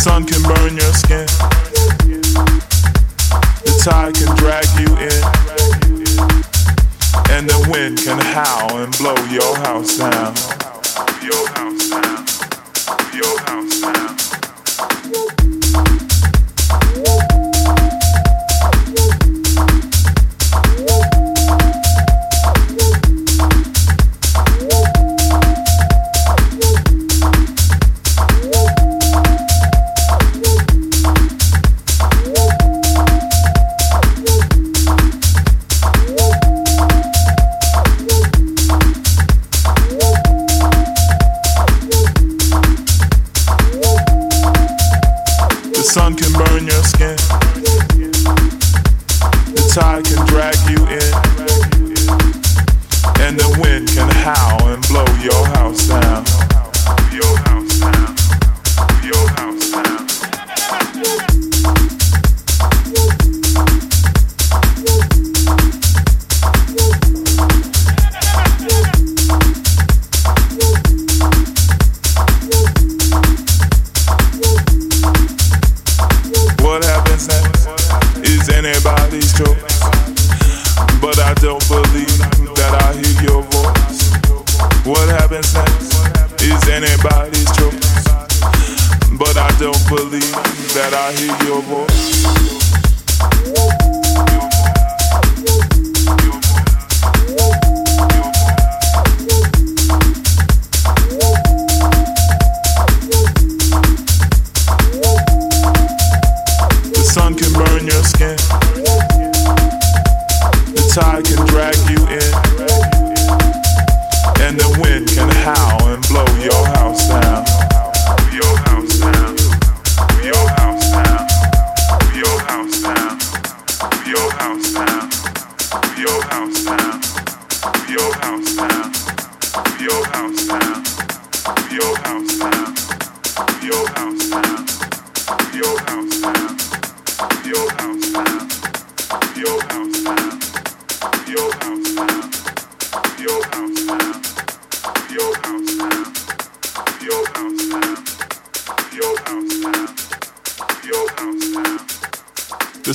sun 0.00 0.24
can 0.24 0.42
burn 0.42 0.74
your 0.76 0.92
skin. 0.94 1.26
The 3.64 3.80
tide 3.84 4.14
can 4.14 4.34
drag 4.36 4.64
you 4.80 4.88
in. 4.96 5.22
And 7.30 7.46
the 7.46 7.68
wind 7.70 7.98
can 7.98 8.18
howl 8.18 8.78
and 8.78 8.96
blow 8.96 9.16
your 9.30 9.56
house 9.58 9.98
down. 9.98 10.34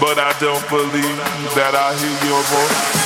But 0.00 0.18
I 0.18 0.34
don't 0.40 0.68
believe 0.68 1.18
that 1.54 1.74
I 1.74 1.94
hear 1.94 2.30
your 2.30 2.42
voice. 2.42 2.97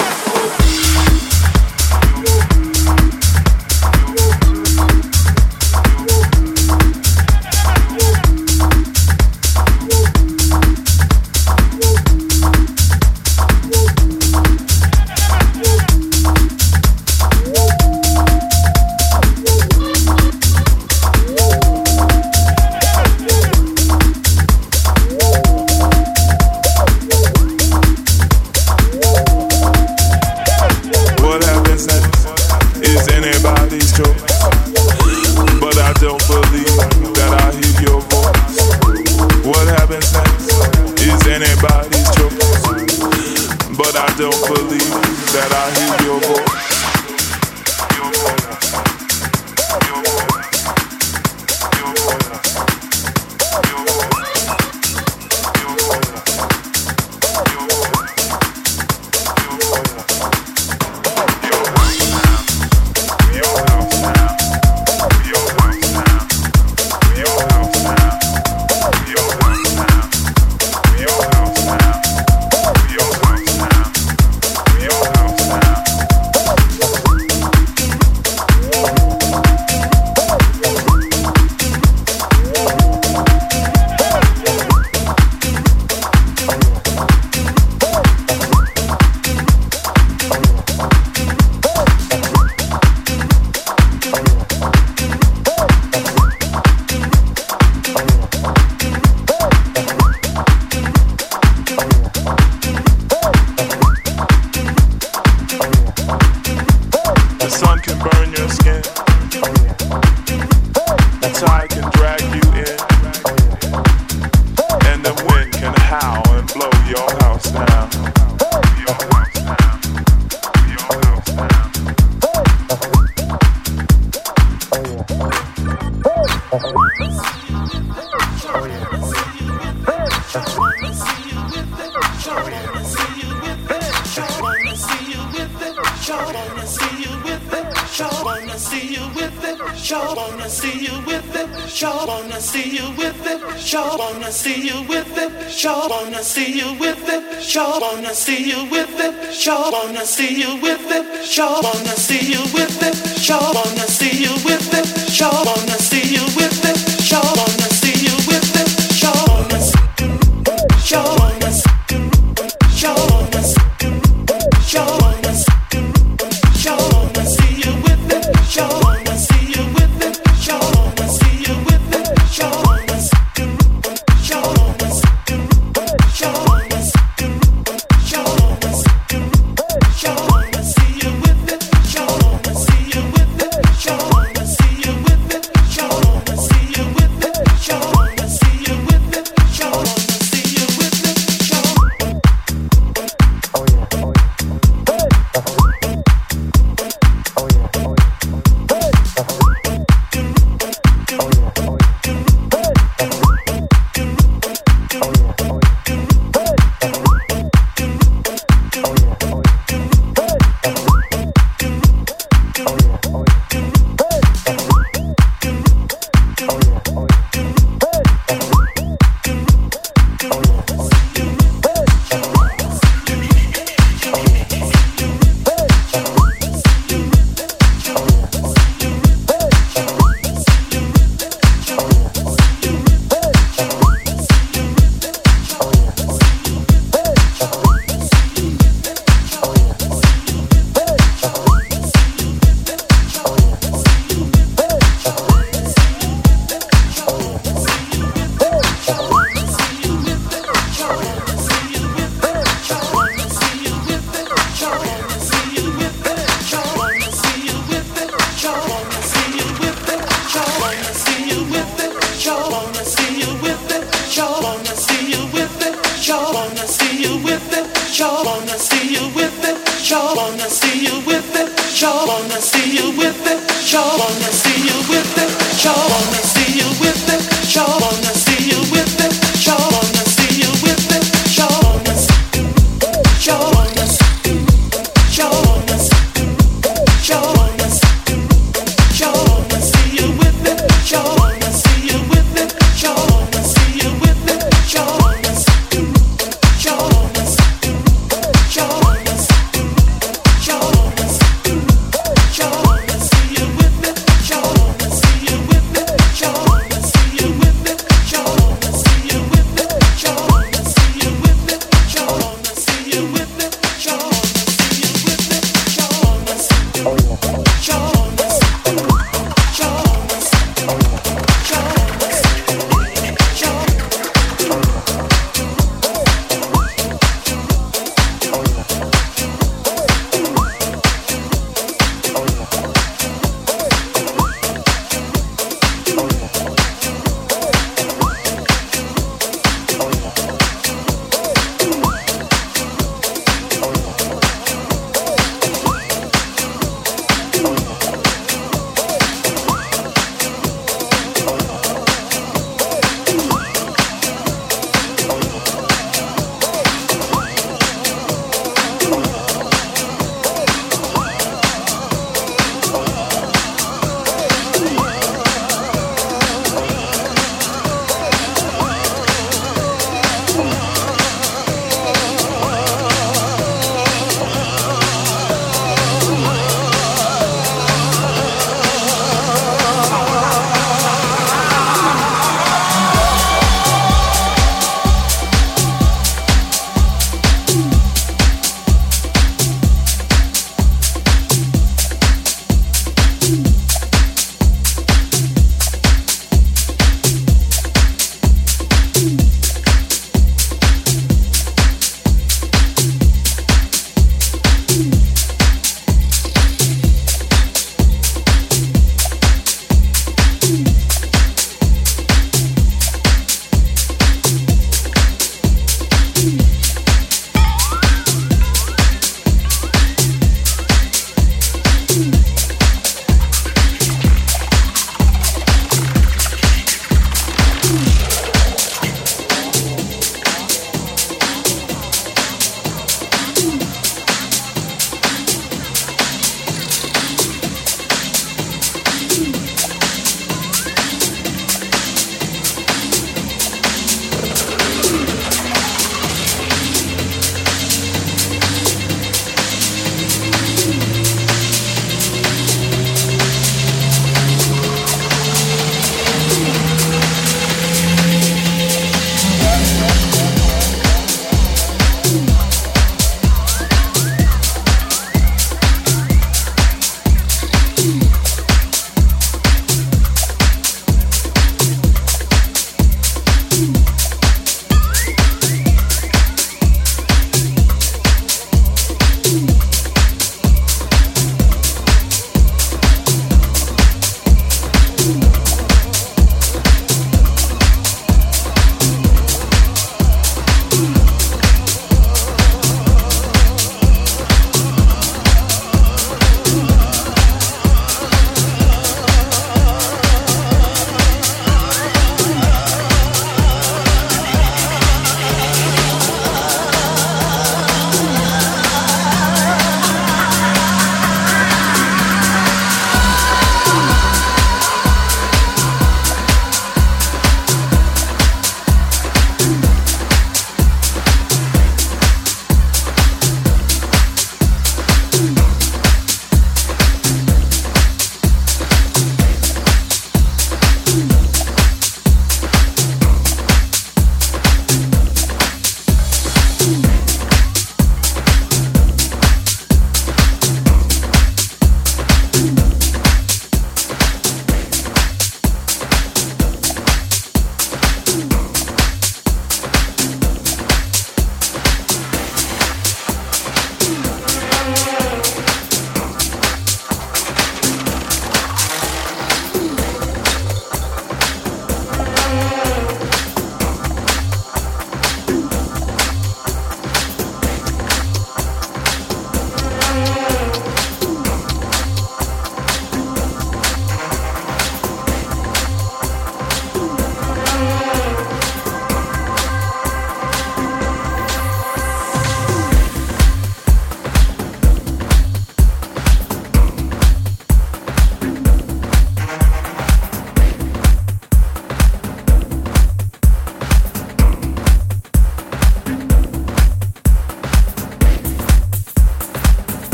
Sure 139.77 140.15
wanna 140.15 140.49
see 140.49 140.79
you 140.87 141.01
with 141.07 141.35
it. 141.35 141.49
Sure 141.69 142.07
wanna 142.07 142.41
see 142.41 142.77
you 142.77 142.91
with 142.97 143.27
it. 143.27 143.61
Sure 143.61 143.97
wanna 143.99 144.31
see 144.31 144.69
you 144.69 144.83
with 144.89 145.19
it. 145.19 145.51
Sure 145.51 145.89
wanna 145.89 146.23
see 146.23 146.59
you 146.59 146.73
with 146.79 147.09
it. 147.09 147.43
Sure 147.43 147.81
wanna 147.81 148.15
see 148.15 148.51
you 148.51 148.65
with 148.71 149.01
it. 149.01 149.35
Sure 149.35 149.71
wanna 149.73 150.05
see 150.05 150.41
you 150.41 150.57
with 150.63 150.91
it. 150.91 151.25
Sure 151.25 151.61
wanna 151.63 151.97
see 151.97 152.33
you 152.33 152.43
with 152.55 152.83
it. 152.83 152.95
Sure 153.19 153.53
wanna 153.53 153.87
see 153.89 154.23
you 154.25 154.33
with 154.45 154.75
it. 154.75 154.87
Sure 155.11 155.45
wanna 155.45 155.79
see 155.79 156.15
you 156.15 156.25
with 156.37 156.65
it. 156.65 157.03
Sure 157.03 157.42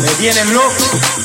Me 0.00 0.08
tienen 0.18 0.52
loco. 0.52 1.23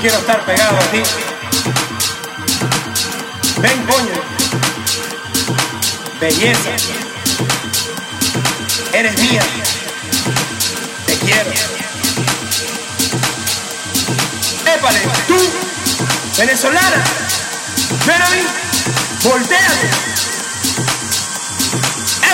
quiero 0.00 0.18
estar 0.18 0.44
pegado 0.44 0.76
a 0.76 0.90
ti. 0.90 1.02
Ven, 3.58 3.86
coño. 3.86 4.22
Belleza. 6.20 6.70
Eres 8.92 9.18
mía. 9.18 9.42
Te 11.06 11.18
quiero. 11.18 11.50
Épale, 14.74 15.00
tú, 15.26 15.38
venezolana. 16.36 17.04
Ven 18.06 18.22
a 18.22 18.30
mí. 18.30 18.46
Volteate. 19.24 19.90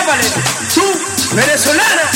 Épale, 0.01 0.23
tú, 0.73 0.83
venezolana. 1.35 2.11